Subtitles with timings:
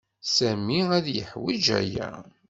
[0.35, 2.09] Sami ad yeḥwij aya.